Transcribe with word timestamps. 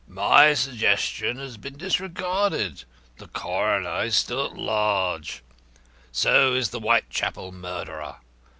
My 0.07 0.55
suggestion 0.55 1.37
has 1.37 1.57
been 1.57 1.77
disregarded. 1.77 2.85
The 3.19 3.27
coroner 3.27 4.05
is 4.05 4.17
still 4.17 4.43
at 4.47 4.57
large. 4.57 5.43
So 6.11 6.55
is 6.55 6.71
the 6.71 6.79
Whitechapel 6.79 7.51
murderer. 7.51 8.15